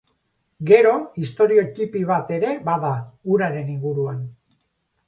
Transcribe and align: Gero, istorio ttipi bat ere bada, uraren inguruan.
Gero, 0.69 0.93
istorio 1.27 1.67
ttipi 1.67 2.01
bat 2.13 2.35
ere 2.39 2.51
bada, 2.71 2.95
uraren 3.37 3.73
inguruan. 3.79 4.27